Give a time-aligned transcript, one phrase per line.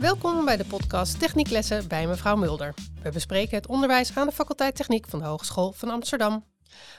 [0.00, 2.74] Welkom bij de podcast Technieklessen bij mevrouw Mulder.
[3.02, 6.44] We bespreken het onderwijs aan de faculteit Techniek van de Hogeschool van Amsterdam.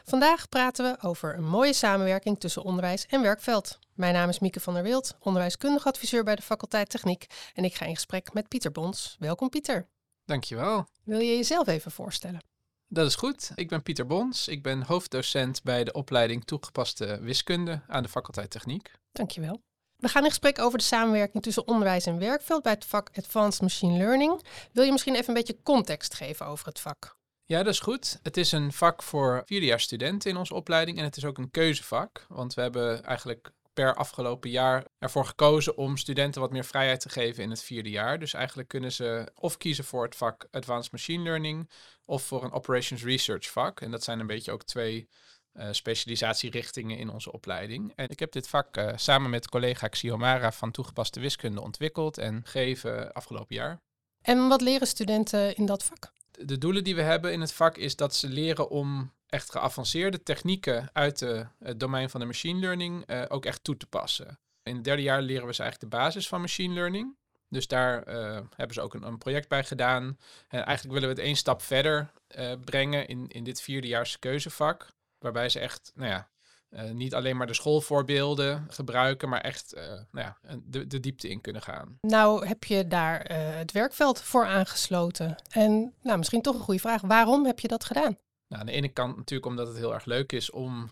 [0.04, 3.79] Vandaag praten we over een mooie samenwerking tussen onderwijs en werkveld.
[3.93, 7.75] Mijn naam is Mieke van der Wild, onderwijskundig adviseur bij de faculteit Techniek en ik
[7.75, 9.15] ga in gesprek met Pieter Bons.
[9.20, 9.88] Welkom Pieter.
[10.25, 10.88] Dankjewel.
[11.04, 12.43] Wil je jezelf even voorstellen?
[12.88, 13.52] Dat is goed.
[13.55, 14.47] Ik ben Pieter Bons.
[14.47, 18.91] Ik ben hoofddocent bij de opleiding toegepaste wiskunde aan de faculteit Techniek.
[19.11, 19.61] Dankjewel.
[20.01, 23.61] We gaan in gesprek over de samenwerking tussen onderwijs en werkveld bij het vak Advanced
[23.61, 24.41] Machine Learning.
[24.71, 27.17] Wil je misschien even een beetje context geven over het vak?
[27.45, 28.19] Ja, dat is goed.
[28.23, 31.51] Het is een vak voor vierdejaars studenten in onze opleiding en het is ook een
[31.51, 32.25] keuzevak.
[32.27, 37.09] Want we hebben eigenlijk per afgelopen jaar ervoor gekozen om studenten wat meer vrijheid te
[37.09, 38.19] geven in het vierde jaar.
[38.19, 41.71] Dus eigenlijk kunnen ze of kiezen voor het vak Advanced Machine Learning
[42.05, 43.81] of voor een Operations Research vak.
[43.81, 45.09] En dat zijn een beetje ook twee
[45.53, 47.94] uh, specialisatierichtingen in onze opleiding.
[47.95, 52.41] En ik heb dit vak uh, samen met collega Xiomara van toegepaste wiskunde ontwikkeld en
[52.43, 53.81] gegeven afgelopen jaar.
[54.21, 56.11] En wat leren studenten in dat vak?
[56.31, 60.23] De doelen die we hebben in het vak is dat ze leren om echt geavanceerde
[60.23, 64.39] technieken uit de, het domein van de machine learning uh, ook echt toe te passen.
[64.63, 67.15] In het derde jaar leren we ze eigenlijk de basis van machine learning.
[67.49, 70.17] Dus daar uh, hebben ze ook een, een, project bij gedaan.
[70.47, 74.88] En eigenlijk willen we het één stap verder uh, brengen in, in dit vierdejaars keuzevak.
[75.22, 76.30] Waarbij ze echt, nou ja,
[76.69, 79.73] uh, niet alleen maar de schoolvoorbeelden gebruiken, maar echt
[80.11, 81.97] nou ja, de, de diepte in kunnen gaan.
[82.02, 85.36] Nou heb je daar het werkveld voor aangesloten.
[85.49, 87.02] En nou, misschien toch een goede vraag.
[87.02, 88.17] Waarom heb je dat gedaan?
[88.47, 90.92] Nou, aan de ene kant natuurlijk omdat het heel erg leuk is om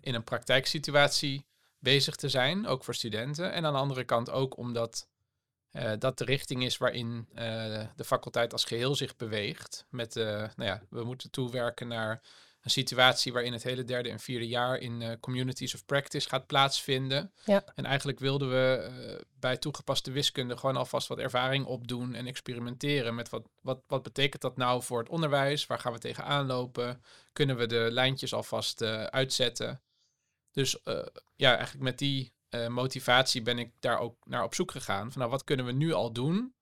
[0.00, 1.46] in een praktijksituatie
[1.78, 3.52] bezig te zijn, ook voor studenten.
[3.52, 5.08] En aan de andere kant ook omdat
[5.98, 7.28] dat de richting is waarin
[7.96, 9.86] de faculteit als geheel zich beweegt.
[9.90, 12.20] Met, nou ja, we moeten toewerken naar
[12.68, 17.32] een situatie waarin het hele derde en vierde jaar in communities of practice gaat plaatsvinden.
[17.44, 17.64] Ja.
[17.74, 18.90] En eigenlijk wilden we
[19.38, 24.42] bij toegepaste wiskunde gewoon alvast wat ervaring opdoen en experimenteren met wat, wat, wat betekent
[24.42, 25.66] dat nou voor het onderwijs?
[25.66, 27.02] Waar gaan we tegenaan lopen?
[27.32, 29.80] Kunnen we de lijntjes alvast uitzetten?
[30.52, 30.78] Dus
[31.36, 32.32] ja, eigenlijk met die
[32.68, 35.12] motivatie ben ik daar ook naar op zoek gegaan.
[35.12, 36.54] Van nou, wat kunnen we nu al doen?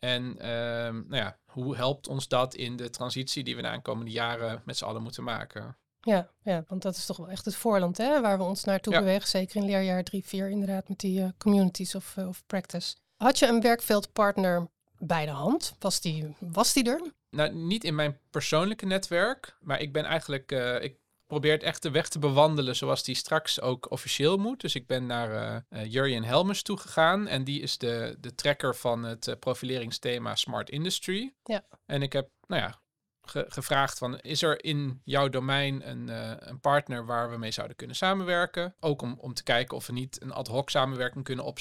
[0.00, 0.44] En uh,
[0.88, 4.76] nou ja, hoe helpt ons dat in de transitie die we de aankomende jaren met
[4.76, 5.76] z'n allen moeten maken?
[6.00, 8.92] Ja, ja, want dat is toch wel echt het voorland hè, waar we ons naartoe
[8.92, 8.98] ja.
[8.98, 9.28] bewegen.
[9.28, 12.96] Zeker in leerjaar 3, 4 inderdaad met die uh, communities of, uh, of practice.
[13.16, 14.68] Had je een werkveldpartner
[14.98, 15.74] bij de hand?
[15.78, 17.12] Was die, was die er?
[17.30, 20.96] Nou, niet in mijn persoonlijke netwerk, maar ik ben eigenlijk, uh, ik
[21.30, 24.60] probeert echt de weg te bewandelen zoals die straks ook officieel moet.
[24.60, 29.02] Dus ik ben naar uh, Jurjen Helmers toegegaan en die is de, de trekker van
[29.02, 31.34] het uh, profileringsthema Smart Industry.
[31.42, 31.64] Ja.
[31.86, 32.80] En ik heb, nou ja,
[33.22, 36.08] ge gevraagd van, is er in jouw domein een,
[36.48, 38.74] een partner waar we mee zouden kunnen samenwerken?
[38.80, 41.58] Ook om, om te kijken of we niet een ad hoc samenwerking kunnen op,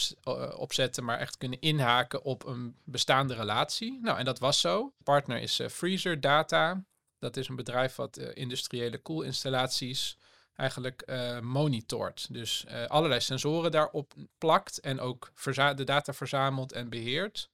[0.56, 4.00] opzetten, maar echt kunnen inhaken op een bestaande relatie.
[4.02, 4.94] Nou, en dat was zo.
[4.98, 6.84] De partner is Freezer Data.
[7.20, 10.18] Dat is een bedrijf wat uh, industriële koelinstallaties
[10.56, 12.34] eigenlijk uh, monitort.
[12.34, 15.32] Dus uh, allerlei sensoren daarop plakt en ook
[15.76, 17.50] de data verzamelt en beheert.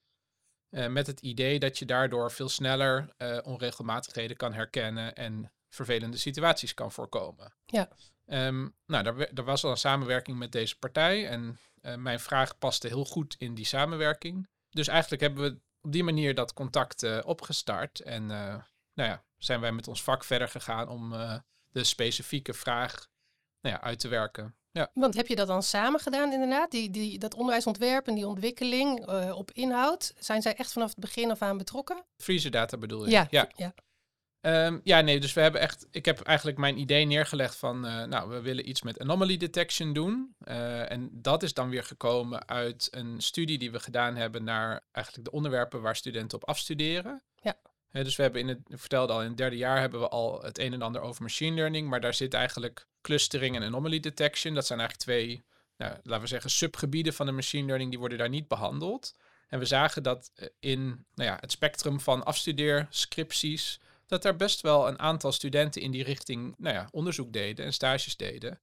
[0.69, 6.91] met het idee dat je daardoor veel sneller onregelmatigheden kan herkennen en vervelende situaties kan
[6.91, 7.53] voorkomen.
[7.65, 7.89] Ja.
[8.25, 11.59] Um, nou, daar, er was al een samenwerking met deze partij en
[11.97, 14.49] mijn vraag paste heel goed in die samenwerking.
[14.69, 18.31] Dus eigenlijk hebben we op die manier dat contact opgestart en
[18.95, 21.35] nou ja, zijn wij met ons vak verder gegaan om uh,
[21.71, 23.07] de specifieke vraag
[23.61, 24.55] nou ja, uit te werken.
[24.71, 24.89] Ja.
[24.93, 26.71] Want heb je dat dan samen gedaan inderdaad?
[26.71, 30.99] Die, die, dat onderwijsontwerp en die ontwikkeling uh, op inhoud, zijn zij echt vanaf het
[30.99, 32.05] begin af aan betrokken?
[32.17, 33.11] Freezer data bedoel je?
[33.11, 33.27] Ja.
[33.29, 33.73] Ja, ja.
[34.67, 38.03] Um, ja, nee, dus we hebben echt, ik heb eigenlijk mijn idee neergelegd van, uh,
[38.03, 40.35] nou, we willen iets met anomaly detection doen.
[40.47, 44.83] Uh, en dat is dan weer gekomen uit een studie die we gedaan hebben naar
[44.91, 47.23] eigenlijk de onderwerpen waar studenten op afstuderen.
[47.35, 47.57] Ja.
[48.03, 50.59] Dus we hebben in het, vertelde al, in het derde jaar hebben we al het
[50.59, 54.53] een en ander over machine learning, maar daar zit eigenlijk clustering en anomaly detection.
[54.53, 55.45] Dat zijn eigenlijk twee,
[55.77, 59.15] nou, laten we zeggen, subgebieden van de machine learning, die worden daar niet behandeld.
[59.47, 64.87] En we zagen dat in nou ja, het spectrum van afstudeerscripties, dat er best wel
[64.87, 68.61] een aantal studenten in die richting nou ja, onderzoek deden en stages deden.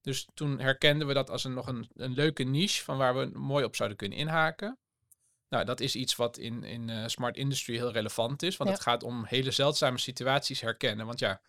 [0.00, 3.38] Dus toen herkenden we dat als een, nog een, een leuke niche van waar we
[3.38, 4.78] mooi op zouden kunnen inhaken.
[5.48, 8.56] Nou, dat is iets wat in, in uh, smart industry heel relevant is.
[8.56, 8.76] Want Ja.
[8.76, 11.06] het gaat om hele zeldzame situaties herkennen.
[11.06, 11.40] Want ja,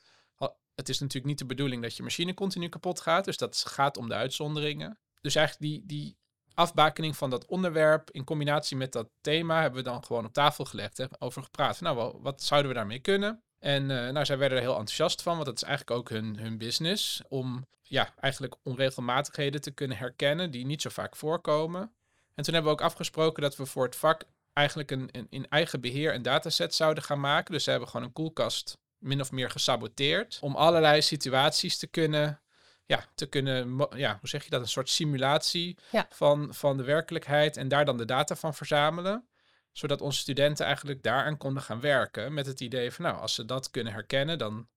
[0.76, 3.26] het is natuurlijk niet de bedoeling dat je machine continu kapot gaat.
[3.26, 5.00] Dus dat gaat om de uitzonderingen.
[5.22, 6.18] Dus eigenlijk die, die
[6.54, 10.66] afbakening van dat onderwerp in combinatie met dat thema hebben we dan gewoon op tafel
[10.66, 10.98] gelegd.
[10.98, 11.82] Hè, over gepraat.
[11.82, 13.44] Nou, wat zouden we daarmee kunnen?
[13.60, 16.38] En eh, nou, zij werden er heel enthousiast van, want dat is eigenlijk ook hun,
[16.40, 17.22] hun business.
[17.28, 21.92] Om ja, eigenlijk onregelmatigheden te kunnen herkennen die niet zo vaak voorkomen.
[22.38, 24.24] En toen hebben we ook afgesproken dat we voor het vak
[24.54, 27.54] eigenlijk een, een, in eigen beheer een dataset zouden gaan maken.
[27.54, 30.38] Dus ze hebben gewoon een koelkast min of meer gesaboteerd.
[30.42, 32.42] Om allerlei situaties te kunnen,
[32.86, 34.62] ja, te kunnen, ja, hoe zeg je dat?
[34.62, 36.08] Een soort simulatie Ja.
[36.10, 39.28] van, van de werkelijkheid en daar dan de data van verzamelen.
[39.72, 42.34] Zodat onze studenten eigenlijk daaraan konden gaan werken.
[42.34, 44.68] Met het idee van, nou, als ze dat kunnen herkennen, dan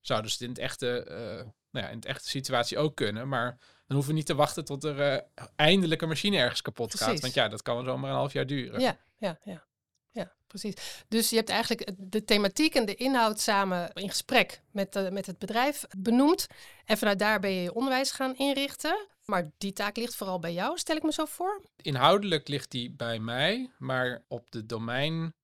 [0.00, 3.28] zouden ze het in, het echte, eh, nou ja, in het echte situatie ook kunnen.
[3.28, 6.94] Maar dan hoeven we niet te wachten tot er eh, eindelijk een machine ergens kapot
[6.94, 7.20] gaat.
[7.20, 8.80] Want ja, dat kan wel zomaar een half jaar duren.
[8.80, 9.68] Ja, ja, ja.
[10.12, 11.04] Ja, precies.
[11.08, 15.26] Dus je hebt eigenlijk de thematiek en de inhoud samen in gesprek met, eh, met
[15.26, 16.46] het bedrijf benoemd.
[16.84, 19.06] En vanuit daar ben je je onderwijs gaan inrichten.
[19.24, 21.62] Maar die taak ligt vooral bij jou, stel ik me zo voor.
[21.76, 25.34] Inhoudelijk ligt die bij mij, maar op de domein,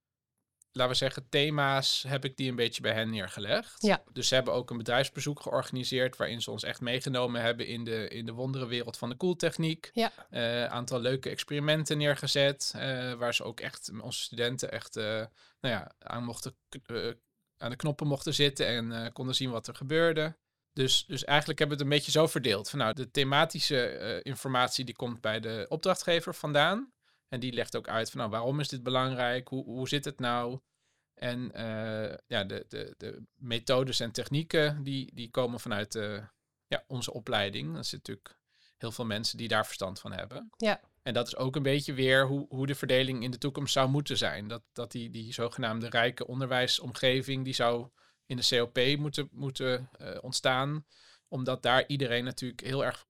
[0.76, 3.82] laten we zeggen, thema's heb ik die een beetje bij hen neergelegd.
[3.82, 4.02] Ja.
[4.12, 8.08] Dus ze hebben ook een bedrijfsbezoek georganiseerd waarin ze ons echt meegenomen hebben in de,
[8.08, 9.90] in de wonderenwereld van de koeltechniek.
[9.92, 10.12] Ja.
[10.30, 15.04] Eh, aantal leuke experimenten neergezet, eh, waar ze ook echt, onze studenten echt, eh,
[15.60, 16.56] nou ja, aan, mochten,
[17.56, 20.36] aan de knoppen mochten zitten en konden zien wat er gebeurde.
[20.72, 22.70] Dus, dus eigenlijk hebben we het een beetje zo verdeeld.
[22.70, 26.92] Van, nou, de thematische informatie die komt bij de opdrachtgever vandaan.
[27.28, 29.48] En die legt ook uit van nou, waarom is dit belangrijk?
[29.48, 30.60] Hoe, hoe zit het nou?
[31.14, 36.24] En eh, ja, de, de, de methodes en technieken die, die komen vanuit eh,
[36.66, 37.76] ja, onze opleiding.
[37.76, 38.40] Er zitten natuurlijk
[38.76, 40.50] heel veel mensen die daar verstand van hebben.
[40.56, 40.80] Ja.
[41.02, 43.88] En dat is ook een beetje weer hoe, hoe de verdeling in de toekomst zou
[43.88, 44.48] moeten zijn.
[44.48, 47.88] Dat, dat die, die zogenaamde rijke onderwijsomgeving, die zou
[48.26, 50.86] in de COP moeten, moeten eh, ontstaan.
[51.28, 53.06] Omdat daar iedereen natuurlijk heel erg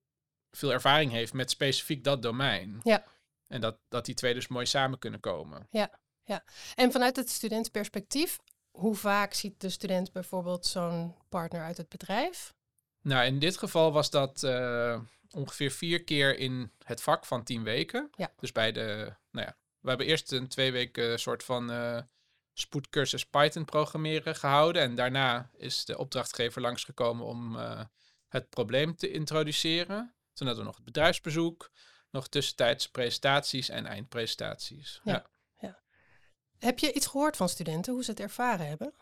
[0.51, 2.79] veel ervaring heeft met specifiek dat domein.
[2.83, 3.05] Ja.
[3.47, 5.67] En dat, dat die twee dus mooi samen kunnen komen.
[6.75, 8.39] En vanuit het studentenperspectief,
[8.71, 12.53] hoe vaak ziet de student bijvoorbeeld zo'n partner uit het bedrijf?
[13.01, 15.01] Nou, in dit geval was dat eh,
[15.31, 18.09] ongeveer vier keer in het vak van tien weken.
[18.15, 18.33] Ja.
[18.37, 21.99] Dus bij de, nou ja, we hebben eerst een twee weken soort van eh,
[22.53, 24.81] spoedcursus Python programmeren gehouden.
[24.81, 27.81] En daarna is de opdrachtgever langsgekomen om eh,
[28.27, 30.15] het probleem te introduceren.
[30.33, 31.71] Toen hadden we nog het bedrijfsbezoek,
[32.17, 35.01] nog tussentijdse presentaties en eindpresentaties.
[35.03, 35.25] Ja.
[35.59, 35.79] ja.
[36.57, 38.93] Heb je iets gehoord van studenten, hoe ze het ervaren hebben?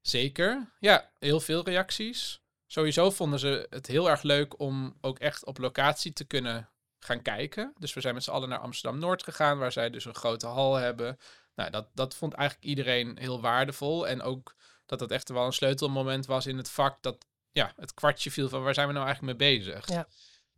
[0.00, 0.72] Zeker.
[0.78, 2.42] Ja, heel veel reacties.
[2.66, 7.22] Sowieso vonden ze het heel erg leuk om ook echt op locatie te kunnen gaan
[7.22, 7.74] kijken.
[7.78, 10.74] Dus we zijn met z'n allen naar Amsterdam-Noord gegaan, waar zij dus een grote hal
[10.74, 11.18] hebben.
[11.54, 14.08] Nou, dat, dat vond eigenlijk iedereen heel waardevol.
[14.08, 14.54] En ook
[14.86, 17.02] dat dat echt wel een sleutelmoment was in het vak.
[17.02, 19.88] Dat ja, het kwartje viel van waar zijn we nou eigenlijk mee bezig.
[19.88, 20.08] Ja.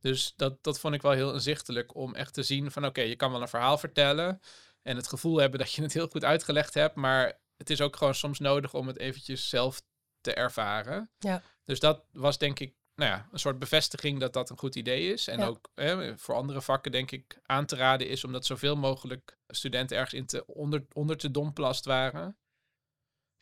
[0.03, 3.17] Dus dat, dat vond ik wel heel inzichtelijk om echt te zien van oké, je
[3.17, 4.41] kan wel een verhaal vertellen.
[4.83, 6.95] En het gevoel hebben dat je het heel goed uitgelegd hebt.
[6.95, 9.83] Maar het is ook gewoon soms nodig om het eventjes zelf
[10.21, 11.11] te ervaren.
[11.19, 11.43] Ja.
[11.65, 15.13] Dus dat was denk ik nou ja, een soort bevestiging dat dat een goed idee
[15.13, 15.29] is.
[15.29, 15.47] En Ja.
[15.47, 19.39] ook hè, voor andere vakken denk ik aan te raden is om dat zoveel mogelijk
[19.47, 22.35] studenten ergens in te, onder, onder te dompelen als het ware.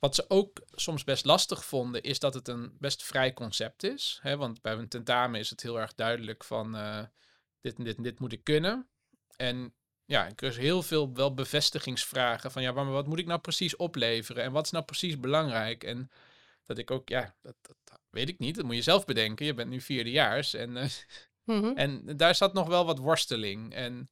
[0.01, 4.19] Wat ze ook soms best lastig vonden, is dat het een best vrij concept is.
[4.23, 4.37] Hè?
[4.37, 7.05] Want bij een tentamen is het heel erg duidelijk van eh,
[7.61, 8.89] dit en dit en dit moet ik kunnen.
[9.37, 9.75] En
[10.05, 13.77] ja, ik kreeg heel veel wel bevestigingsvragen van ja, maar wat moet ik nou precies
[13.77, 14.43] opleveren?
[14.43, 15.85] En wat is nou precies belangrijk?
[15.85, 16.11] En
[16.65, 18.57] dat ik ook, ja, dat, dat weet ik niet.
[18.57, 19.47] Dat moet je zelf bedenken.
[19.47, 20.91] Je bent nu vierdejaars en, eh,
[21.45, 21.77] Mhm.
[21.77, 23.75] en daar zat nog wel wat worsteling.
[23.75, 24.11] En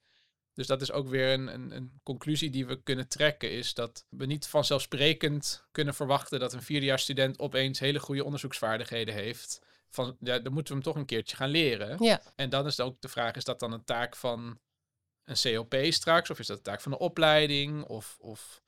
[0.59, 4.07] dus dat is ook weer een, een, een conclusie die we kunnen trekken, is dat
[4.09, 9.63] we niet vanzelfsprekend kunnen verwachten dat een vierdejaarsstudent opeens hele goede onderzoeksvaardigheden heeft.
[9.89, 12.05] Van, ja, dan moeten we hem toch een keertje gaan leren.
[12.05, 14.61] Ja, En dan is ook de vraag, is dat dan een taak van
[15.25, 16.31] een COP straks?
[16.31, 17.85] Of is dat een taak van de opleiding?
[17.85, 18.63] Of, of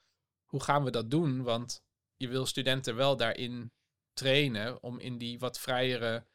[0.44, 1.42] hoe gaan we dat doen?
[1.42, 1.82] Want
[2.16, 3.72] je wil studenten wel daarin
[4.12, 6.26] trainen om in die wat vrijere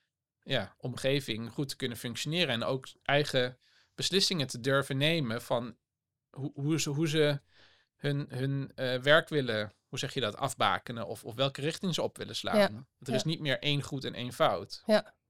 [0.42, 2.54] ja, omgeving goed te kunnen functioneren.
[2.54, 3.60] En ook eigen
[3.96, 5.76] beslissingen te durven nemen van
[6.30, 7.40] hoe, hoe ze, hoe ze
[7.96, 11.08] hun, hun eh, werk willen, hoe zeg je dat, afbakenen.
[11.08, 12.58] Of, of welke richting ze op willen slaan.
[12.58, 12.68] Ja,
[13.00, 13.14] er ja.
[13.14, 14.84] is niet meer één goed en één fout.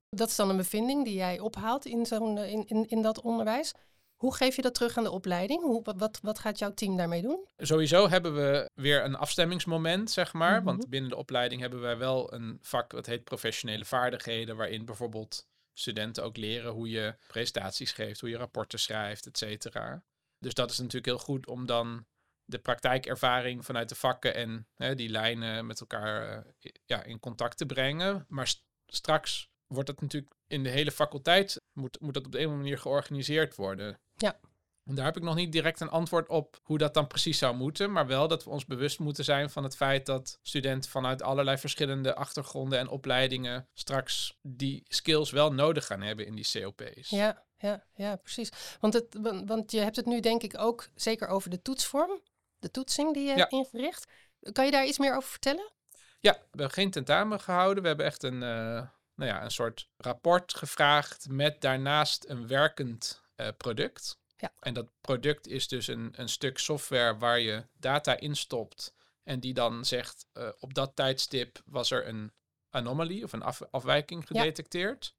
[0.10, 3.22] dat is dan een bevinding die jij ophaalt in, zo'n, eh, in, in, in dat
[3.22, 3.74] onderwijs.
[4.16, 5.62] Hoe geef je dat terug aan de opleiding?
[5.62, 7.48] Hoe, wat- wat, wat gaat jouw team daarmee doen?
[7.58, 10.56] Sowieso hebben we weer een afstemmingsmoment, zeg maar.
[10.56, 10.66] Mhm.
[10.66, 15.48] Want binnen de opleiding hebben wij wel een vak dat heet professionele vaardigheden, waarin bijvoorbeeld
[15.78, 20.04] studenten ook leren hoe je presentaties geeft, hoe je rapporten schrijft, et cetera.
[20.40, 22.06] Dus dat is natuurlijk heel goed om dan
[22.46, 27.58] de praktijkervaring vanuit de vakken en hè, die lijnen met elkaar eh, ja, in contact
[27.58, 28.26] te brengen.
[28.30, 32.38] Maar st- straks wordt dat natuurlijk in de hele faculteit, moet, moet dat op de
[32.38, 34.00] een of andere manier georganiseerd worden.
[34.16, 34.40] Ja.
[34.86, 37.56] En daar heb ik nog niet direct een antwoord op hoe dat dan precies zou
[37.56, 37.92] moeten.
[37.92, 41.58] Maar wel dat we ons bewust moeten zijn van het feit dat studenten vanuit allerlei
[41.58, 47.10] verschillende achtergronden en opleidingen straks die skills wel nodig gaan hebben in die COP's.
[47.10, 48.50] Ja, ja, ja, precies.
[48.80, 52.22] Want, het, want, je hebt het nu denk ik ook zeker over de toetsvorm.
[52.60, 53.36] de toetsing die je Ja.
[53.36, 54.12] hebt ingericht.
[54.52, 55.72] Kan je daar iets meer over vertellen?
[56.20, 57.82] Ja, we hebben geen tentamen gehouden.
[57.82, 63.24] We hebben echt een, eh, nou ja, een soort rapport gevraagd met daarnaast een werkend
[63.36, 64.18] eh, product.
[64.46, 64.54] Ja.
[64.60, 69.54] En dat product is dus een, een stuk software waar je data instopt en die
[69.54, 72.32] dan zegt eh, op dat tijdstip was er een
[72.70, 74.40] anomalie of een af- afwijking Ja.
[74.40, 75.16] gedetecteerd.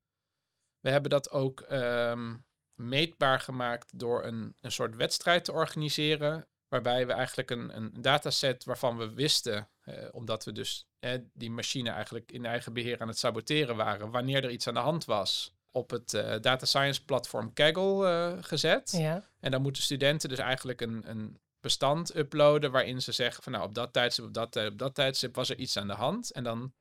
[0.81, 2.37] We hebben dat ook ehm,
[2.75, 6.49] meetbaar gemaakt door een, een soort wedstrijd te organiseren.
[6.69, 11.51] Waarbij we eigenlijk een, een dataset waarvan we wisten, eh, omdat we dus eh, die
[11.51, 15.05] machine eigenlijk in eigen beheer aan het saboteren waren, wanneer er iets aan de hand
[15.05, 18.91] was, op het eh, data science platform Kaggle eh, gezet.
[18.91, 19.29] Ja.
[19.41, 23.65] En dan moeten studenten dus eigenlijk een, een bestand uploaden waarin ze zeggen van nou
[23.65, 26.33] op dat tijdstip, op dat, tijd- op dat tijdstip was er iets aan de hand.
[26.33, 26.73] En dan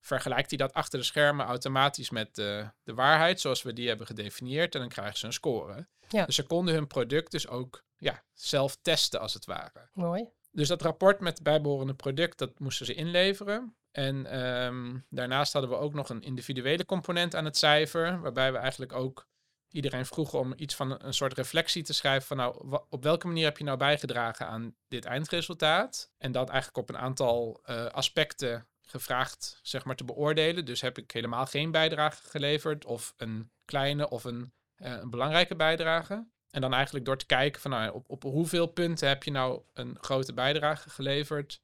[0.00, 4.06] vergelijkt hij dat achter de schermen automatisch met de, de waarheid zoals we die hebben
[4.06, 5.88] gedefinieerd en dan krijgen ze een score.
[6.08, 6.24] Ja.
[6.24, 9.88] Dus ze konden hun product dus ook ja, zelf testen als het ware.
[9.92, 10.28] Mooi.
[10.52, 13.76] Dus dat rapport met het bijbehorende product, dat moesten ze inleveren.
[13.90, 18.58] En ehm, daarnaast hadden we ook nog een individuele component aan het cijfer, waarbij we
[18.58, 19.28] eigenlijk ook
[19.68, 23.44] iedereen vroegen om iets van een, soort reflectie te schrijven van nou, op welke manier
[23.44, 26.10] heb je nou bijgedragen aan dit eindresultaat?
[26.18, 30.64] En dat eigenlijk op een aantal eh, aspecten gevraagd, zeg maar, te beoordelen.
[30.64, 35.56] Dus heb ik helemaal geen bijdrage geleverd of een kleine of een, eh, een belangrijke
[35.56, 36.26] bijdrage.
[36.52, 39.62] En dan eigenlijk door te kijken van nou, op, op hoeveel punten heb je nou
[39.72, 41.60] een grote bijdrage geleverd,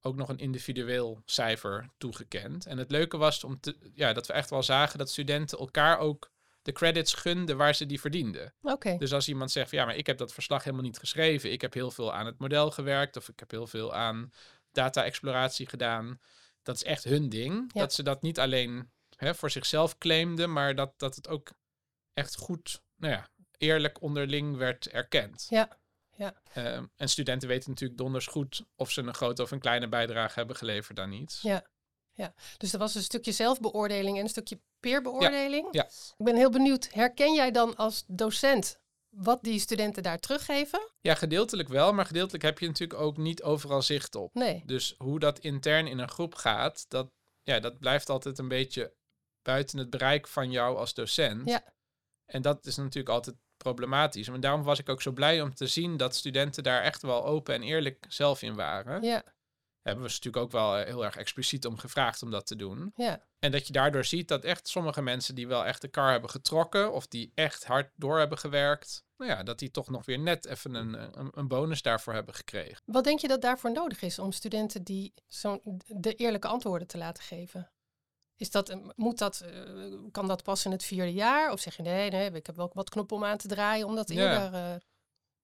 [0.00, 2.66] ook nog een individueel cijfer toegekend.
[2.66, 5.98] En het leuke was om te, ja, dat we echt wel zagen dat studenten elkaar
[5.98, 6.30] ook
[6.62, 8.54] de credits gunden waar ze die verdienden.
[8.62, 8.96] Oké.
[8.98, 11.52] Dus als iemand zegt van ja, maar ik heb dat verslag helemaal niet geschreven.
[11.52, 14.32] Ik heb heel veel aan het model gewerkt of ik heb heel veel aan
[14.72, 16.20] data-exploratie gedaan.
[16.62, 17.70] Dat is echt hun ding.
[17.74, 17.80] Ja.
[17.80, 21.52] Dat ze dat niet alleen hè, voor zichzelf claimden, maar dat, dat het ook
[22.14, 23.28] echt goed, nou ja,
[23.60, 25.46] eerlijk onderling werd erkend.
[25.48, 25.78] Ja.
[26.16, 26.34] Ja.
[26.52, 30.38] Ehm, en studenten weten natuurlijk donders goed of ze een grote of een kleine bijdrage
[30.38, 31.38] hebben geleverd dan niet.
[31.42, 31.66] Ja.
[32.12, 32.34] Ja.
[32.56, 35.68] Dus er was een stukje zelfbeoordeling en een stukje peerbeoordeling.
[35.70, 35.84] ja.
[36.16, 40.90] Ik ben heel benieuwd, herken jij dan als docent wat die studenten daar teruggeven?
[41.00, 44.34] Ja, gedeeltelijk wel, maar gedeeltelijk heb je natuurlijk ook niet overal zicht op.
[44.34, 44.62] Nee.
[44.66, 47.10] Dus hoe dat intern in een groep gaat, dat,
[47.42, 48.94] ja, dat blijft altijd een beetje
[49.42, 51.48] buiten het bereik van jou als docent.
[51.48, 51.74] Ja.
[52.26, 54.28] En dat is natuurlijk altijd problematisch.
[54.28, 57.26] En daarom was ik ook zo blij om te zien dat studenten daar echt wel
[57.26, 59.02] open en eerlijk zelf in waren.
[59.02, 59.22] Ja.
[59.82, 62.56] Hebben we ze natuurlijk ook wel eh, heel erg expliciet om gevraagd om dat te
[62.56, 62.92] doen.
[62.96, 63.24] Ja.
[63.38, 66.30] En dat je daardoor ziet dat echt sommige mensen die wel echt de kar hebben
[66.30, 70.18] getrokken of die echt hard door hebben gewerkt, nou ja, dat die toch nog weer
[70.18, 72.82] net even een, een, een bonus daarvoor hebben gekregen.
[72.84, 76.98] Wat denk je dat daarvoor nodig is om studenten die zo'n de eerlijke antwoorden te
[76.98, 77.70] laten geven?
[78.40, 79.52] Is dat, moet dat, eh,
[80.12, 81.52] kan dat pas in het vierde jaar?
[81.52, 83.94] Of zeg je nee, nee, ik heb wel wat knoppen om aan te draaien om
[83.94, 84.32] dat Ja.
[84.32, 84.60] eerder.
[84.60, 84.76] eh,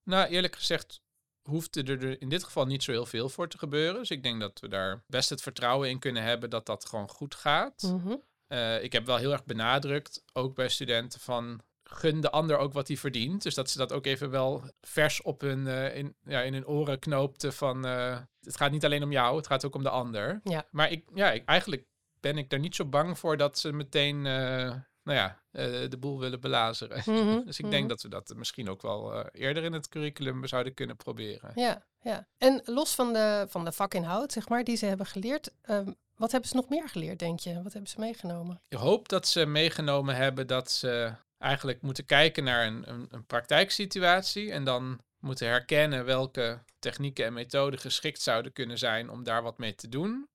[0.02, 1.00] Nou, eerlijk gezegd
[1.42, 4.00] hoeft er in dit geval niet zo heel veel voor te gebeuren.
[4.00, 7.08] Dus ik denk dat we daar best het vertrouwen in kunnen hebben dat dat gewoon
[7.08, 7.82] goed gaat.
[7.82, 8.16] mhm.
[8.46, 12.72] Eh, ik heb wel heel erg benadrukt, ook bij studenten, van gun de ander ook
[12.72, 13.42] wat hij verdient.
[13.42, 16.98] Dus dat ze dat ook even wel vers op hun, in, ja, in hun oren
[16.98, 17.82] knoopten van...
[17.82, 20.40] het gaat niet alleen om jou, het gaat ook om de ander.
[20.44, 20.66] Ja.
[20.70, 21.86] Maar ik, ja, ik, eigenlijk
[22.26, 25.96] ben ik er niet zo bang voor dat ze meteen eh, nou ja, eh, de
[25.98, 27.02] boel willen belazeren.
[27.06, 27.88] Mhm, Dus ik denk mhm.
[27.88, 31.52] dat we dat misschien ook wel eh, eerder in het curriculum zouden kunnen proberen.
[31.54, 32.26] Ja, ja.
[32.38, 36.32] En los van de, van de vakinhoud, zeg maar, die ze hebben geleerd, ehm, wat
[36.32, 37.62] hebben ze nog meer geleerd, denk je?
[37.62, 38.60] Wat hebben ze meegenomen?
[38.68, 43.26] Ik hoop dat ze meegenomen hebben dat ze eigenlijk moeten kijken naar een, een, een
[43.26, 49.42] praktijksituatie en dan moeten herkennen welke technieken en methoden geschikt zouden kunnen zijn om daar
[49.42, 50.28] wat mee te doen.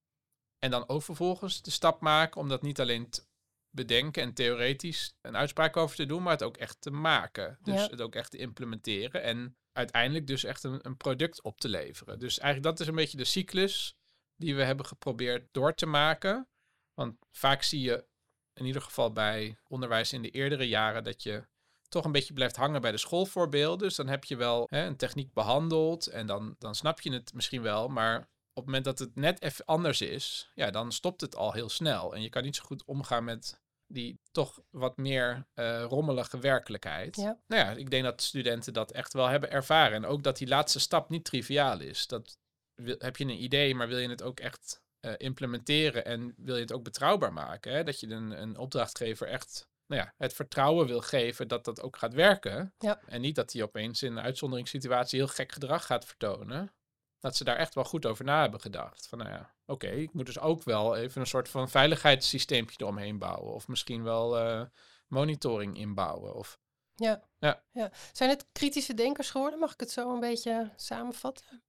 [0.63, 3.23] En dan ook vervolgens de stap maken om dat niet alleen te
[3.69, 7.57] bedenken en theoretisch een uitspraak over te doen, maar het ook echt te maken.
[7.63, 7.87] Dus Ja.
[7.89, 12.19] het ook echt te implementeren en uiteindelijk dus echt een, een product op te leveren.
[12.19, 13.95] Dus eigenlijk dat is een beetje de cyclus
[14.35, 16.47] die we hebben geprobeerd door te maken.
[16.93, 18.05] Want vaak zie je
[18.53, 21.47] in ieder geval bij onderwijs in de eerdere jaren dat je
[21.89, 23.87] toch een beetje blijft hangen bij de schoolvoorbeelden.
[23.87, 27.33] Dus dan heb je wel hè, een techniek behandeld en dan, dan snap je het
[27.33, 31.21] misschien wel, maar op het moment dat het net even anders is, ja, dan stopt
[31.21, 32.15] het al heel snel.
[32.15, 37.15] En je kan niet zo goed omgaan met die toch wat meer eh, rommelige werkelijkheid.
[37.15, 37.39] Ja.
[37.47, 39.95] Nou ja, ik denk dat studenten dat echt wel hebben ervaren.
[39.95, 42.07] En ook dat die laatste stap niet triviaal is.
[42.07, 42.37] Dat
[42.75, 46.55] wil, heb je een idee, maar wil je het ook echt eh, implementeren en wil
[46.55, 47.73] je het ook betrouwbaar maken?
[47.73, 47.83] Hè?
[47.83, 51.97] Dat je een, een opdrachtgever echt nou ja, het vertrouwen wil geven dat dat ook
[51.97, 52.73] gaat werken.
[52.79, 53.01] Ja.
[53.05, 56.73] En niet dat hij opeens in een uitzonderingssituatie heel gek gedrag gaat vertonen.
[57.21, 59.07] Dat ze daar echt wel goed over na hebben gedacht.
[59.07, 63.17] Van nou ja, oké, ik moet dus ook wel even een soort van veiligheidssysteempje eromheen
[63.17, 63.53] bouwen.
[63.53, 64.61] Of misschien wel eh,
[65.07, 66.35] monitoring inbouwen.
[66.35, 66.59] Of
[66.95, 67.23] Ja.
[67.39, 67.63] Ja.
[67.71, 67.91] ja.
[68.11, 69.59] Zijn het kritische denkers geworden?
[69.59, 71.63] Mag ik het zo een beetje samenvatten?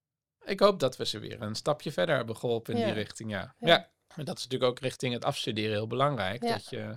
[0.44, 2.84] Ik hoop dat we ze weer een stapje verder hebben geholpen in Ja.
[2.86, 3.54] die richting, ja.
[3.58, 3.68] Ja.
[3.68, 3.90] ja.
[4.14, 6.42] En dat is natuurlijk ook richting het afstuderen heel belangrijk.
[6.42, 6.52] Ja.
[6.52, 6.96] Dat je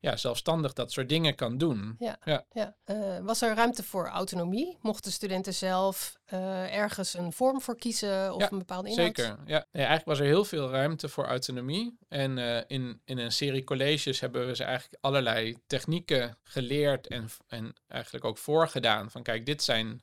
[0.00, 1.94] ja, zelfstandig dat soort dingen kan doen.
[1.98, 2.18] Ja.
[2.24, 2.44] Ja.
[2.52, 2.76] Ja.
[2.84, 4.78] Eh, was er ruimte voor autonomie?
[4.80, 9.16] Mochten studenten zelf eh, ergens een vorm voor kiezen of Ja, een bepaalde inhoud?
[9.16, 9.66] Zeker, ja.
[9.72, 11.96] Nee, eigenlijk was er heel veel ruimte voor autonomie.
[12.08, 17.28] En eh, in, in een serie colleges hebben we ze eigenlijk allerlei technieken geleerd en,
[17.46, 19.10] en eigenlijk ook voorgedaan.
[19.10, 20.02] Van kijk, dit zijn,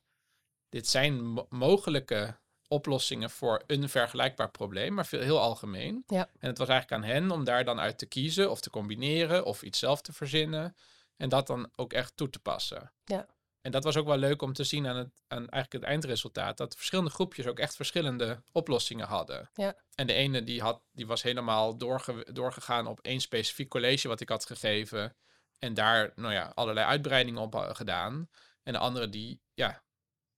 [0.70, 6.04] dit zijn mo- mogelijke oplossingen voor een vergelijkbaar probleem, maar veel, heel algemeen.
[6.08, 6.30] Ja.
[6.40, 9.46] En het was eigenlijk aan hen om daar dan uit te kiezen of te combineren
[9.46, 10.76] of iets zelf te verzinnen.
[11.16, 12.92] En dat dan ook echt toe te passen.
[13.06, 13.28] Ja.
[13.62, 16.58] En dat was ook wel leuk om te zien aan, het, aan eigenlijk het eindresultaat.
[16.58, 19.50] Dat verschillende groepjes ook echt verschillende oplossingen hadden.
[19.54, 19.76] Ja.
[19.96, 24.20] En de ene die, had, die was helemaal doorge, doorgegaan op één specifiek college wat
[24.20, 25.16] ik had gegeven.
[25.60, 28.30] En daar nou ja, allerlei uitbreidingen op had gedaan.
[28.64, 29.84] En de andere die, ja,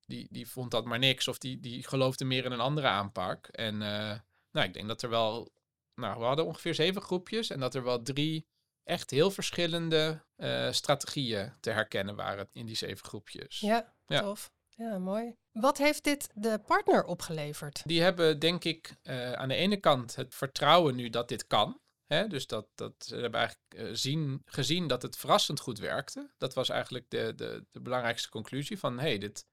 [0.09, 1.27] die, die vond dat maar niks.
[1.27, 3.47] Of die, die geloofde meer in een andere aanpak.
[3.47, 4.19] En eh,
[4.51, 5.51] nou, ik denk dat er wel...
[5.95, 7.49] Nou, we hadden ongeveer zeven groepjes.
[7.49, 8.47] En dat er wel drie
[8.83, 13.59] echt heel verschillende eh, strategieën te herkennen waren in die zeven groepjes.
[13.59, 14.21] Ja, Ja.
[14.21, 14.51] tof.
[14.69, 15.35] Ja, mooi.
[15.51, 17.81] Wat heeft dit de partner opgeleverd?
[17.85, 21.79] Die hebben denk ik eh, aan de ene kant het vertrouwen nu dat dit kan.
[22.05, 22.27] Hè?
[22.27, 26.29] Dus dat, dat ze hebben eigenlijk zien, gezien dat het verrassend goed werkte.
[26.37, 29.45] Dat was eigenlijk de, de, de belangrijkste conclusie van hey, dit,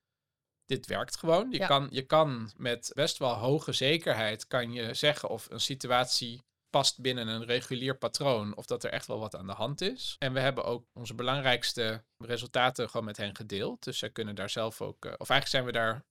[0.67, 1.51] dit werkt gewoon.
[1.51, 1.67] Je, Ja.
[1.67, 7.01] kan, je kan met best wel hoge zekerheid kan je zeggen of een situatie past
[7.01, 10.17] binnen een regulier patroon of dat er echt wel wat aan de hand is.
[10.19, 13.85] En we hebben ook onze belangrijkste resultaten gewoon met hen gedeeld.
[13.85, 16.05] Dus zij kunnen daar zelf ook, eh, of eigenlijk zijn we daar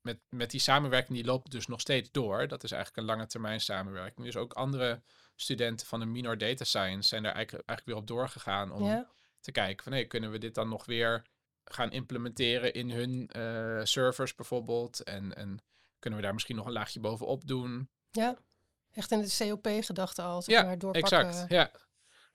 [0.00, 2.48] met, met die samenwerking, die loopt dus nog steeds door.
[2.48, 4.26] Dat is eigenlijk een lange termijn samenwerking.
[4.26, 5.02] Dus ook andere
[5.36, 9.08] studenten van de minor data science zijn daar eigenlijk, eigenlijk weer op doorgegaan om Ja,
[9.40, 11.22] te kijken van hey, kunnen we dit dan nog weer
[11.64, 15.02] gaan implementeren in hun eh, servers bijvoorbeeld.
[15.02, 15.62] En, en
[15.98, 17.88] kunnen we daar misschien nog een laagje bovenop doen.
[18.10, 18.38] ja.
[18.92, 21.18] Echt in de COP-gedachte al, zeg Ja, maar, doorpakken.
[21.18, 21.70] Exact, ja.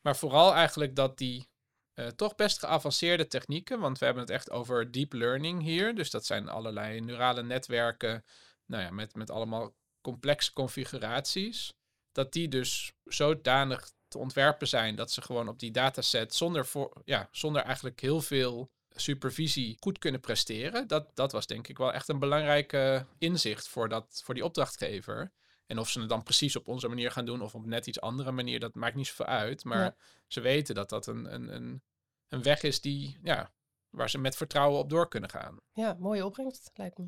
[0.02, 1.50] Maar vooral eigenlijk dat die
[1.94, 5.96] eh, toch best geavanceerde technieken, want we hebben het echt over deep learning hier.
[5.96, 8.26] Dus dat zijn allerlei neurale netwerken,
[8.66, 11.74] nou ja, met, met allemaal complexe configuraties.
[12.12, 17.02] Dat die dus zodanig te ontwerpen zijn dat ze gewoon op die dataset zonder, voor,
[17.06, 20.88] ja, zonder eigenlijk heel veel supervisie goed kunnen presteren.
[20.88, 25.32] Dat, dat was denk ik wel echt een belangrijke inzicht voor, dat, voor die opdrachtgever.
[25.66, 28.02] En of ze het dan precies op onze manier gaan doen of op net iets
[28.02, 29.64] andere manier, dat maakt niet zoveel uit.
[29.64, 29.96] Maar Ja.
[30.28, 31.84] ze weten dat dat een, een, een,
[32.28, 33.52] een weg is die, ja,
[33.90, 35.58] waar ze met vertrouwen op door kunnen gaan.
[35.74, 37.06] Ja, mooie opbrengst, lijkt me.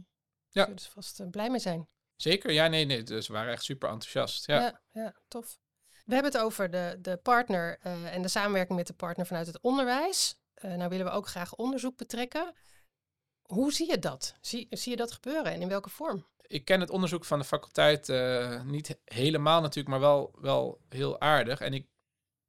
[0.49, 0.63] Ja.
[0.63, 1.87] Zullen ze vast eh, blij mee zijn.
[2.15, 3.03] Zeker, ja, nee, nee.
[3.03, 4.45] Dus we waren echt super enthousiast.
[4.47, 4.59] Ja.
[4.61, 5.59] Ja, ja, tof.
[6.05, 9.47] We hebben het over de, de partner eh, en de samenwerking met de partner vanuit
[9.47, 10.35] het onderwijs.
[10.59, 12.53] Eh nou willen we ook graag onderzoek betrekken.
[13.41, 14.35] Hoe zie je dat?
[14.41, 16.25] Zie, zie je dat gebeuren en in welke vorm?
[16.47, 20.81] Ik ken het onderzoek van de faculteit eh, niet he- helemaal natuurlijk, maar wel, wel
[20.89, 21.59] heel aardig.
[21.61, 21.87] En ik,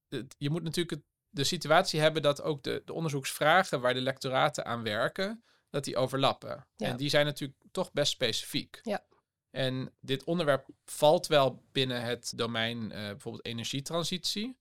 [0.08, 4.00] het- je moet natuurlijk het, de situatie hebben dat ook de, de onderzoeksvragen waar de
[4.00, 6.66] lectoraten aan werken, dat die overlappen.
[6.76, 6.86] Ja.
[6.86, 8.80] En die zijn natuurlijk toch best specifiek.
[8.82, 9.04] Ja.
[9.50, 14.56] En dit onderwerp valt wel binnen het domein eh, bijvoorbeeld energietransitie.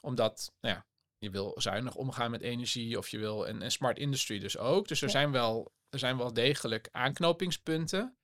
[0.00, 0.86] Omdat, nou ja,
[1.20, 4.88] je wil zuinig omgaan met energie of je wil en, en smart industry dus ook.
[4.88, 5.12] Dus er, Ja.
[5.12, 8.14] zijn wel, er zijn wel degelijk aanknopingspunten.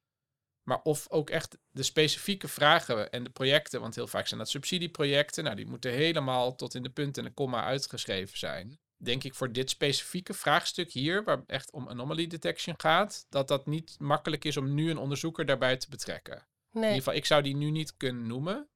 [0.68, 4.48] Maar of ook echt de specifieke vragen en de projecten, want heel vaak zijn dat
[4.48, 8.78] subsidieprojecten, nou die moeten helemaal tot in de punt en de komma uitgeschreven zijn.
[9.02, 13.48] Denk ik voor dit specifieke vraagstuk hier, waar het echt om anomaly detection gaat, dat
[13.48, 16.35] dat niet makkelijk is om nu een onderzoeker daarbij te betrekken.
[16.37, 16.42] In
[16.80, 18.68] Nee, ieder geval, ik zou die nu niet kunnen noemen.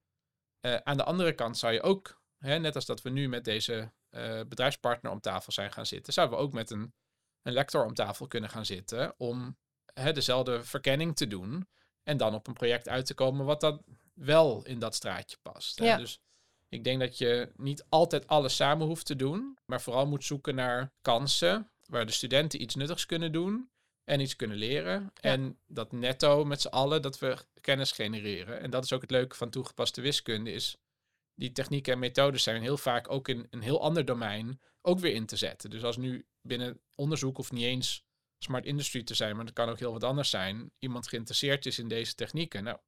[0.61, 3.44] Eh, aan de andere kant zou je ook, hè, net als dat we nu met
[3.44, 6.94] deze eh, bedrijfspartner om tafel zijn gaan zitten, zouden we ook met een,
[7.42, 9.57] een lector om tafel kunnen gaan zitten om
[9.94, 11.68] hè, dezelfde verkenning te doen
[12.03, 13.83] en dan op een project uit te komen wat dan
[14.14, 15.79] wel in dat straatje past.
[15.79, 15.85] hè.
[15.85, 15.96] Ja.
[15.96, 16.20] Dus
[16.68, 20.55] ik denk dat je niet altijd alles samen hoeft te doen, maar vooral moet zoeken
[20.55, 23.70] naar kansen waar de studenten iets nuttigs kunnen doen
[24.05, 25.12] en iets kunnen leren.
[25.20, 28.61] En dat netto met z'n allen, dat we kennis genereren.
[28.61, 30.77] En dat is ook het leuke van toegepaste wiskunde, is
[31.40, 35.14] die technieken en methodes zijn heel vaak ook in een heel ander domein ook weer
[35.14, 35.70] in te zetten.
[35.70, 38.05] Dus als nu binnen onderzoek hoeft niet eens
[38.38, 40.70] smart industry te zijn, maar dat kan ook heel wat anders zijn.
[40.79, 42.79] Iemand geïnteresseerd is in deze technieken, nou,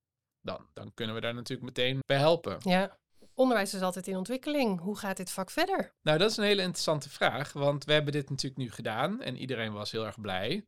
[0.41, 2.59] dan, dan kunnen we daar natuurlijk meteen bij helpen.
[2.61, 3.01] ja.
[3.35, 4.81] Onderwijs is altijd in ontwikkeling.
[4.81, 5.95] Hoe gaat dit vak verder?
[6.03, 9.37] Nou, dat is een hele interessante vraag, want we hebben dit natuurlijk nu gedaan en
[9.37, 10.67] iedereen was heel erg blij.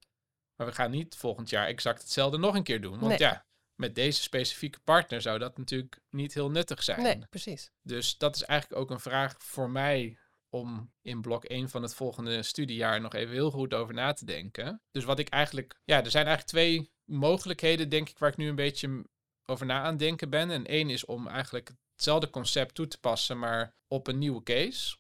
[0.57, 2.99] Maar we gaan niet volgend jaar exact hetzelfde nog een keer doen.
[2.99, 3.19] Want Nee.
[3.19, 7.03] ja, met deze specifieke partner zou dat natuurlijk niet heel nuttig zijn.
[7.03, 7.71] Nee, precies.
[7.83, 11.95] Dus dat is eigenlijk ook een vraag voor mij om in blok 1 van het
[11.95, 14.83] volgende studiejaar nog even heel goed over na te denken.
[14.91, 18.49] Dus wat ik eigenlijk, ja, er zijn eigenlijk twee mogelijkheden, denk ik, waar ik nu
[18.49, 19.05] een beetje
[19.45, 20.51] over na aan denken ben.
[20.51, 24.97] En één is om eigenlijk hetzelfde concept toe te passen, maar op een nieuwe case.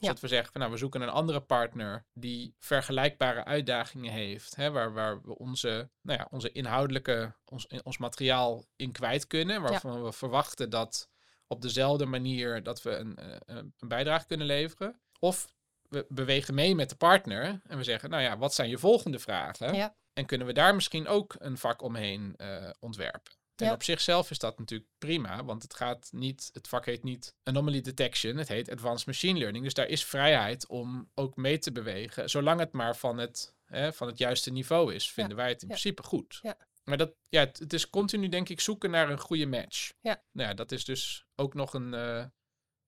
[0.00, 0.14] Dus Ja.
[0.14, 4.70] dat we zeggen, van, nou, we zoeken een andere partner die vergelijkbare uitdagingen heeft, hè,
[4.70, 10.02] waar, waar we onze, nou ja, onze inhoudelijke, ons, ons materiaal in kwijt kunnen, waarvan
[10.04, 11.08] we verwachten dat
[11.46, 15.00] op dezelfde manier dat we een, eh, een een bijdrage kunnen leveren.
[15.18, 15.46] Of
[15.88, 19.18] we bewegen mee met de partner en we zeggen, nou ja, wat zijn je volgende
[19.18, 19.74] vragen?
[19.74, 19.96] Ja.
[20.12, 23.32] En kunnen we daar misschien ook een vak omheen eh, ontwerpen?
[23.60, 23.72] En Ja.
[23.72, 27.80] op zichzelf is dat natuurlijk prima, want het gaat niet, het vak heet niet anomaly
[27.80, 29.64] detection, het heet advanced machine learning.
[29.64, 33.92] Dus daar is vrijheid om ook mee te bewegen, zolang het maar van het, hè,
[33.92, 35.74] van het juiste niveau is, vinden wij het in ja.
[35.74, 36.38] principe goed.
[36.42, 36.56] Ja.
[36.84, 39.92] Maar dat, ja, het, het is continu denk ik zoeken naar een goede match.
[40.00, 40.22] Ja.
[40.32, 42.24] Nou ja, dat is dus ook nog een, eh,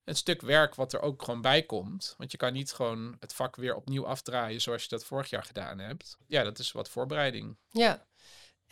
[0.05, 2.15] een stuk werk wat er ook gewoon bij komt.
[2.19, 5.45] Want je kan niet gewoon het vak weer opnieuw afdraaien zoals je dat vorig jaar
[5.45, 6.17] gedaan hebt.
[6.27, 7.59] Ja, dat is wat voorbereiding.
[7.69, 8.07] Ja.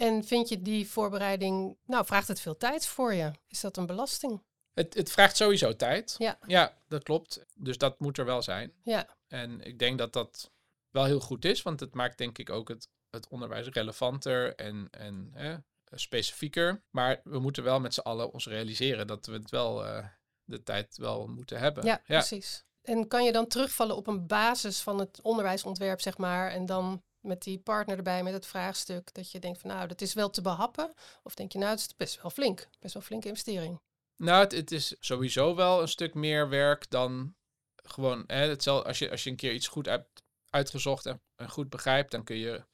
[0.00, 3.30] En vind je die voorbereiding, nou vraagt het veel tijd voor je?
[3.48, 4.42] Is dat een belasting?
[4.72, 6.14] Het, het vraagt sowieso tijd.
[6.18, 6.38] Ja.
[6.46, 7.44] ja, dat klopt.
[7.54, 8.72] Dus dat moet er wel zijn.
[8.82, 10.50] Ja, En ik denk dat dat
[10.90, 14.88] wel heel goed is, want het maakt denk ik ook het, het onderwijs relevanter en,
[14.90, 15.56] en hè,
[15.90, 16.82] specifieker.
[16.90, 20.06] Maar we moeten wel met z'n allen ons realiseren dat we het wel eh,
[20.44, 21.84] de tijd wel moeten hebben.
[21.84, 22.64] ja, precies.
[22.82, 27.02] En kan je dan terugvallen op een basis van het onderwijsontwerp, zeg maar, en dan
[27.20, 30.30] met die partner erbij met het vraagstuk, dat je denkt van nou, dat is wel
[30.30, 30.92] te behappen?
[31.22, 33.80] Of denk je nou, het is best wel flink, best wel flinke investering.
[34.16, 37.34] Nou, het, het is sowieso wel een stuk meer werk dan
[37.74, 38.88] gewoon hè, hetzelfde.
[38.88, 42.24] Als je, als je een keer iets goed hebt uitgezocht en, en goed begrijpt, dan
[42.24, 42.64] kun je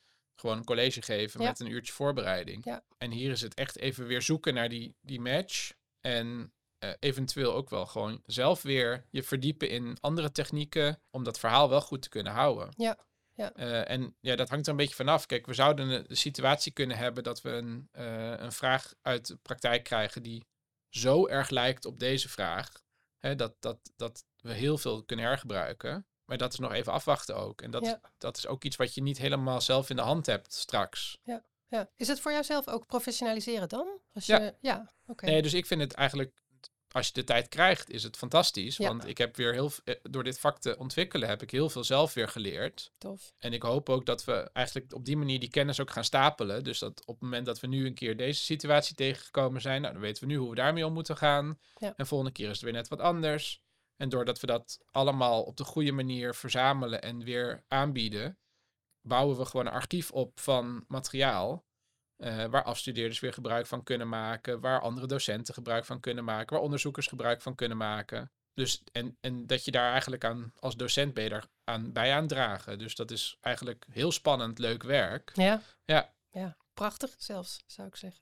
[0.41, 1.47] gewoon een college geven Ja.
[1.49, 2.65] met een uurtje voorbereiding.
[2.65, 2.85] Ja.
[2.99, 5.73] En hier is het echt even weer zoeken naar die, die match.
[6.01, 11.39] En eh, eventueel ook wel gewoon zelf weer je verdiepen in andere technieken om dat
[11.39, 12.69] verhaal wel goed te kunnen houden.
[12.77, 12.99] Ja,
[13.37, 13.53] ja.
[13.53, 15.27] Eh, en ja, dat hangt er een beetje vanaf.
[15.27, 19.27] Kijk, we zouden een- de situatie kunnen hebben dat we een, eh, een vraag uit
[19.27, 20.47] de praktijk krijgen die
[20.89, 22.69] zo erg lijkt op deze vraag,
[23.19, 26.07] hè, dat, dat, dat we heel veel kunnen hergebruiken.
[26.25, 27.63] Maar dat is nog even afwachten ook.
[27.63, 28.01] En dat, Ja.
[28.19, 31.19] dat is ook iets wat je niet helemaal zelf in de hand hebt straks.
[31.23, 31.45] Ja.
[31.97, 34.01] Is het voor jouzelf ook professionaliseren dan?
[34.13, 34.41] Als Ja.
[34.41, 35.25] je, ja, oké.
[35.25, 36.43] Nee, dus ik vind het eigenlijk,
[36.97, 38.77] als je de tijd krijgt, is het fantastisch.
[38.77, 38.89] Ja.
[38.89, 41.85] Want ik heb weer heel, eh, door dit vak te ontwikkelen, heb ik heel veel
[41.85, 42.93] zelf weer geleerd.
[42.99, 43.35] Tof.
[43.39, 46.65] En ik hoop ook dat we eigenlijk op die manier die kennis ook gaan stapelen.
[46.65, 49.93] Dus dat op het moment dat we nu een keer deze situatie tegengekomen zijn, nou,
[49.93, 51.59] dan weten we nu hoe we daarmee om moeten gaan.
[51.79, 51.93] Ja.
[51.97, 53.63] En volgende keer is het weer net wat anders.
[53.97, 58.39] En doordat we dat allemaal op de goede manier verzamelen en weer aanbieden,
[59.01, 61.66] bouwen we gewoon een archief op van materiaal.
[62.17, 66.55] Eh, waar afstudeerders weer gebruik van kunnen maken, waar andere docenten gebruik van kunnen maken,
[66.55, 68.31] waar onderzoekers gebruik van kunnen maken.
[68.55, 72.15] Dus, en, en dat je daar eigenlijk aan, als docent ben je daar aan, bij
[72.15, 72.79] aan dragen.
[72.79, 75.31] Dus dat is eigenlijk heel spannend, leuk werk.
[75.35, 75.63] Ja.
[75.85, 76.15] Ja.
[76.31, 78.21] Ja, prachtig zelfs, zou ik zeggen.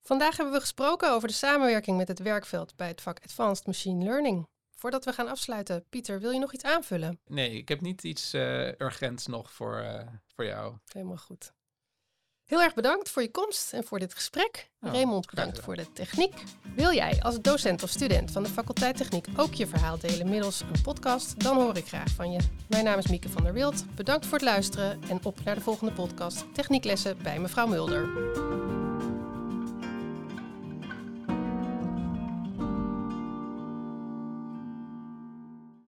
[0.00, 4.04] Vandaag hebben we gesproken over de samenwerking met het werkveld bij het vak Advanced Machine
[4.04, 4.48] Learning.
[4.76, 7.20] Voordat we gaan afsluiten, Pieter, wil je nog iets aanvullen?
[7.24, 10.78] Nee, ik heb niet iets eh, urgents nog voor, eh, voor jou.
[10.92, 11.52] Helemaal goed.
[12.46, 14.70] Heel erg bedankt voor je komst en voor dit gesprek.
[14.80, 16.42] Oh, Raymond, bedankt voor de techniek.
[16.74, 20.60] Wil jij als docent of student van de faculteit Techniek ook je verhaal delen middels
[20.60, 21.40] een podcast?
[21.40, 22.40] Dan hoor ik graag van je.
[22.68, 23.84] Mijn naam is Mieke van der Wild.
[23.94, 28.08] Bedankt voor het luisteren en op naar de volgende podcast Technieklessen bij mevrouw Mulder.